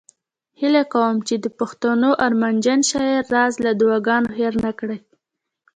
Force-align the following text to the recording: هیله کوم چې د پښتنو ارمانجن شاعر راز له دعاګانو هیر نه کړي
هیله 0.59 0.83
کوم 0.93 1.15
چې 1.27 1.35
د 1.43 1.45
پښتنو 1.59 2.09
ارمانجن 2.25 2.79
شاعر 2.89 3.23
راز 3.35 3.53
له 3.65 3.71
دعاګانو 3.79 4.29
هیر 4.37 4.53
نه 4.65 4.71
کړي 4.79 4.97